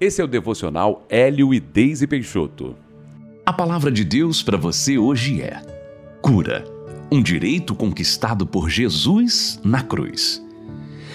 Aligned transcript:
Esse 0.00 0.20
é 0.20 0.24
o 0.24 0.28
devocional 0.28 1.06
Hélio 1.08 1.54
e 1.54 1.60
Deise 1.60 2.04
Peixoto. 2.08 2.74
A 3.46 3.52
palavra 3.52 3.92
de 3.92 4.02
Deus 4.02 4.42
para 4.42 4.58
você 4.58 4.98
hoje 4.98 5.40
é: 5.40 5.62
cura, 6.20 6.64
um 7.12 7.22
direito 7.22 7.76
conquistado 7.76 8.44
por 8.44 8.68
Jesus 8.68 9.60
na 9.62 9.82
cruz. 9.82 10.44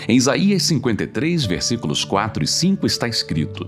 Em 0.08 0.16
Isaías 0.16 0.64
53, 0.64 1.46
versículos 1.46 2.06
4 2.06 2.42
e 2.42 2.48
5 2.48 2.86
está 2.88 3.06
escrito: 3.06 3.68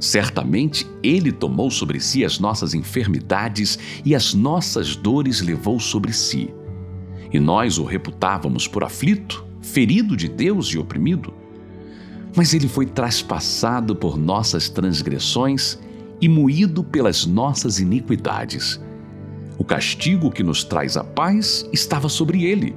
Certamente 0.00 0.84
ele 1.00 1.30
tomou 1.30 1.70
sobre 1.70 2.00
si 2.00 2.24
as 2.24 2.40
nossas 2.40 2.74
enfermidades 2.74 3.78
e 4.04 4.16
as 4.16 4.34
nossas 4.34 4.96
dores 4.96 5.40
levou 5.40 5.78
sobre 5.78 6.12
si. 6.12 6.52
E 7.32 7.38
nós 7.38 7.78
o 7.78 7.84
reputávamos 7.84 8.66
por 8.66 8.82
aflito, 8.82 9.46
ferido 9.62 10.16
de 10.16 10.26
Deus 10.26 10.66
e 10.68 10.78
oprimido. 10.78 11.39
Mas 12.36 12.54
ele 12.54 12.68
foi 12.68 12.86
traspassado 12.86 13.94
por 13.94 14.16
nossas 14.16 14.68
transgressões 14.68 15.78
e 16.20 16.28
moído 16.28 16.84
pelas 16.84 17.26
nossas 17.26 17.80
iniquidades. 17.80 18.80
O 19.58 19.64
castigo 19.64 20.30
que 20.30 20.42
nos 20.42 20.64
traz 20.64 20.96
a 20.96 21.04
paz 21.04 21.66
estava 21.72 22.08
sobre 22.08 22.44
ele, 22.44 22.74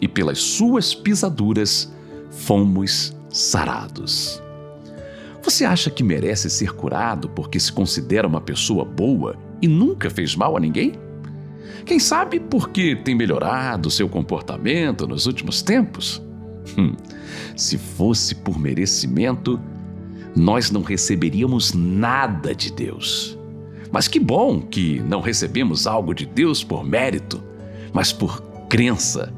e 0.00 0.08
pelas 0.08 0.38
suas 0.38 0.94
pisaduras 0.94 1.92
fomos 2.30 3.16
sarados. 3.30 4.42
Você 5.42 5.64
acha 5.64 5.90
que 5.90 6.02
merece 6.02 6.48
ser 6.48 6.72
curado 6.72 7.28
porque 7.28 7.60
se 7.60 7.70
considera 7.70 8.26
uma 8.26 8.40
pessoa 8.40 8.84
boa 8.84 9.36
e 9.60 9.68
nunca 9.68 10.08
fez 10.08 10.34
mal 10.34 10.56
a 10.56 10.60
ninguém? 10.60 10.92
Quem 11.84 11.98
sabe 11.98 12.40
porque 12.40 12.96
tem 12.96 13.14
melhorado 13.14 13.90
seu 13.90 14.08
comportamento 14.08 15.06
nos 15.06 15.26
últimos 15.26 15.60
tempos? 15.60 16.22
Hum, 16.78 16.94
se 17.56 17.78
fosse 17.78 18.34
por 18.34 18.58
merecimento, 18.58 19.60
nós 20.34 20.70
não 20.70 20.82
receberíamos 20.82 21.72
nada 21.72 22.54
de 22.54 22.72
Deus. 22.72 23.38
Mas 23.92 24.08
que 24.08 24.18
bom 24.18 24.60
que 24.60 25.00
não 25.00 25.20
recebemos 25.20 25.86
algo 25.86 26.12
de 26.12 26.26
Deus 26.26 26.64
por 26.64 26.84
mérito, 26.84 27.42
mas 27.92 28.12
por 28.12 28.42
crença. 28.68 29.32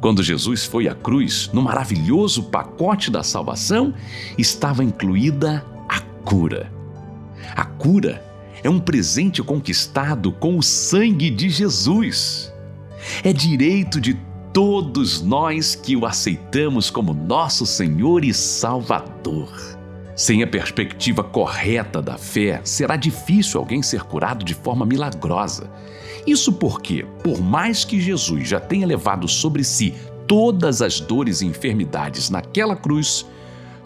Quando 0.00 0.22
Jesus 0.22 0.64
foi 0.64 0.88
à 0.88 0.94
cruz, 0.94 1.48
no 1.52 1.62
maravilhoso 1.62 2.42
pacote 2.44 3.10
da 3.10 3.22
salvação 3.22 3.94
estava 4.36 4.82
incluída 4.82 5.64
a 5.88 6.00
cura. 6.24 6.70
A 7.54 7.64
cura 7.64 8.22
é 8.62 8.68
um 8.68 8.80
presente 8.80 9.42
conquistado 9.42 10.32
com 10.32 10.58
o 10.58 10.62
sangue 10.62 11.30
de 11.30 11.48
Jesus. 11.48 12.52
É 13.22 13.32
direito 13.32 14.00
de 14.00 14.18
todos 14.54 15.20
nós 15.20 15.74
que 15.74 15.96
o 15.96 16.06
aceitamos 16.06 16.88
como 16.88 17.12
nosso 17.12 17.66
Senhor 17.66 18.24
e 18.24 18.32
Salvador. 18.32 19.50
Sem 20.14 20.44
a 20.44 20.46
perspectiva 20.46 21.24
correta 21.24 22.00
da 22.00 22.16
fé, 22.16 22.60
será 22.62 22.94
difícil 22.94 23.58
alguém 23.58 23.82
ser 23.82 24.04
curado 24.04 24.44
de 24.44 24.54
forma 24.54 24.86
milagrosa. 24.86 25.68
Isso 26.24 26.52
porque, 26.52 27.04
por 27.24 27.40
mais 27.40 27.84
que 27.84 28.00
Jesus 28.00 28.48
já 28.48 28.60
tenha 28.60 28.86
levado 28.86 29.26
sobre 29.26 29.64
si 29.64 29.92
todas 30.24 30.80
as 30.80 31.00
dores 31.00 31.40
e 31.40 31.46
enfermidades 31.46 32.30
naquela 32.30 32.76
cruz, 32.76 33.26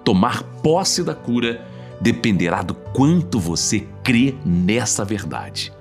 tomar 0.04 0.42
posse 0.62 1.02
da 1.02 1.14
cura 1.14 1.66
dependerá 1.98 2.60
do 2.60 2.74
quanto 2.74 3.40
você 3.40 3.88
crê 4.04 4.34
nessa 4.44 5.02
verdade. 5.02 5.72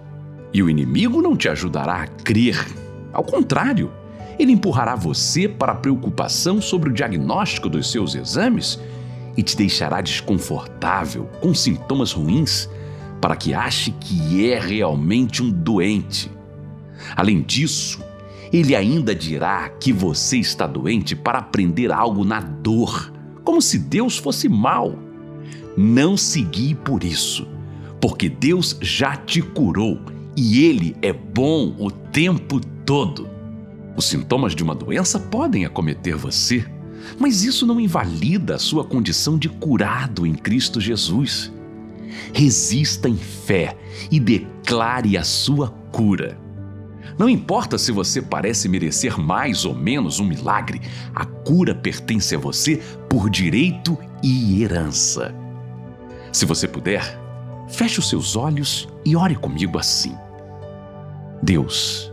E 0.54 0.64
o 0.64 0.70
inimigo 0.70 1.22
não 1.22 1.36
te 1.36 1.50
ajudará 1.50 2.04
a 2.04 2.08
crer. 2.08 2.58
Ao 3.12 3.24
contrário, 3.24 3.92
ele 4.40 4.52
empurrará 4.52 4.96
você 4.96 5.48
para 5.48 5.72
a 5.72 5.76
preocupação 5.76 6.62
sobre 6.62 6.90
o 6.90 6.94
diagnóstico 6.94 7.70
dos 7.70 7.92
seus 7.92 8.16
exames 8.16 8.80
e 9.36 9.44
te 9.44 9.56
deixará 9.56 10.02
desconfortável, 10.02 11.30
com 11.42 11.54
sintomas 11.54 12.12
ruins, 12.12 12.70
para 13.22 13.36
que 13.36 13.54
ache 13.54 13.92
que 13.92 14.50
é 14.50 14.60
realmente 14.60 15.42
um 15.42 15.50
doente. 15.52 16.32
Além 17.16 17.42
disso, 17.42 18.04
ele 18.52 18.76
ainda 18.76 19.14
dirá 19.14 19.70
que 19.70 19.92
você 19.92 20.38
está 20.38 20.66
doente 20.66 21.16
para 21.16 21.40
aprender 21.40 21.92
algo 21.92 22.24
na 22.24 22.40
dor, 22.40 23.12
como 23.44 23.62
se 23.62 23.78
Deus 23.78 24.18
fosse 24.18 24.47
mal. 24.47 24.97
Não 25.76 26.18
se 26.18 26.42
guie 26.42 26.74
por 26.74 27.03
isso, 27.03 27.47
porque 28.02 28.30
Deus 28.30 28.78
já 28.81 29.16
te 29.16 29.42
curou 29.42 30.00
e 30.36 30.66
Ele 30.66 30.96
é 31.02 31.12
bom 31.12 31.76
o 31.78 31.92
tempo 31.92 32.59
todo. 32.86 33.37
Os 33.97 34.06
sintomas 34.06 34.53
de 34.53 34.63
uma 34.63 34.75
doença 34.75 35.19
podem 35.19 35.66
acometer 35.66 36.16
você, 36.16 36.63
mas 37.18 37.44
isso 37.44 37.66
não 37.66 37.80
invalida 37.80 38.53
a 38.53 38.59
sua 38.59 38.84
condição 38.84 39.40
de 39.40 39.50
curado 39.50 40.24
em 40.24 40.35
Cristo 40.35 40.80
Jesus. 40.80 41.52
Resista 42.31 43.09
em 43.09 43.18
fé 43.18 43.75
e 44.12 44.19
declare 44.19 45.18
a 45.18 45.24
sua 45.24 45.69
cura. 45.91 46.38
Não 47.18 47.28
importa 47.28 47.80
se 47.80 47.91
você 47.91 48.22
parece 48.22 48.69
merecer 48.69 49.19
mais 49.19 49.66
ou 49.66 49.74
menos 49.74 50.19
um 50.19 50.25
milagre, 50.25 50.79
a 51.16 51.25
cura 51.25 51.74
pertence 51.74 52.35
a 52.35 52.38
você 52.38 52.79
por 53.09 53.31
direito 53.31 53.97
e 54.22 54.62
herança. 54.62 55.34
Se 56.31 56.46
você 56.46 56.68
puder, 56.68 57.19
feche 57.68 57.97
os 57.97 58.08
seus 58.08 58.35
olhos 58.35 58.88
e 59.03 59.16
ore 59.16 59.35
comigo 59.35 59.79
assim. 59.79 60.16
Deus, 61.41 62.12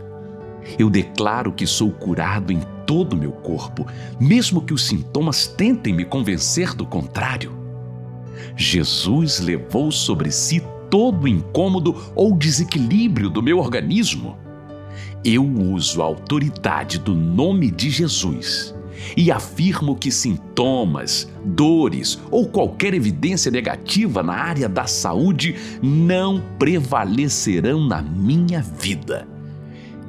eu 0.77 0.89
declaro 0.89 1.51
que 1.51 1.67
sou 1.67 1.91
curado 1.91 2.51
em 2.51 2.59
todo 2.85 3.13
o 3.13 3.17
meu 3.17 3.31
corpo, 3.31 3.85
mesmo 4.19 4.61
que 4.61 4.73
os 4.73 4.85
sintomas 4.85 5.47
tentem 5.47 5.93
me 5.93 6.05
convencer 6.05 6.73
do 6.73 6.85
contrário. 6.85 7.53
Jesus 8.55 9.39
levou 9.39 9.91
sobre 9.91 10.31
si 10.31 10.61
todo 10.89 11.23
o 11.23 11.27
incômodo 11.27 11.95
ou 12.15 12.35
desequilíbrio 12.35 13.29
do 13.29 13.41
meu 13.41 13.59
organismo. 13.59 14.37
Eu 15.23 15.43
uso 15.43 16.01
a 16.01 16.05
autoridade 16.05 16.99
do 16.99 17.15
nome 17.15 17.71
de 17.71 17.89
Jesus 17.89 18.73
e 19.17 19.31
afirmo 19.31 19.95
que 19.95 20.11
sintomas, 20.11 21.27
dores 21.43 22.19
ou 22.31 22.47
qualquer 22.47 22.93
evidência 22.93 23.51
negativa 23.51 24.23
na 24.23 24.33
área 24.33 24.69
da 24.69 24.85
saúde 24.87 25.55
não 25.81 26.41
prevalecerão 26.57 27.85
na 27.85 28.01
minha 28.01 28.61
vida 28.61 29.34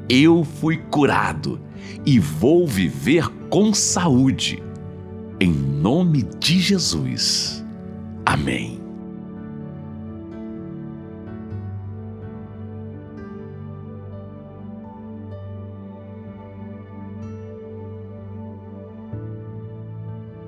eu 0.09 0.45
fui 0.45 0.77
curado 0.91 1.61
e 2.05 2.19
vou 2.19 2.67
viver 2.67 3.29
com 3.51 3.75
saúde. 3.75 4.63
Em 5.41 5.53
nome 5.53 6.23
de 6.39 6.61
Jesus. 6.61 7.65
Amém. 8.25 8.86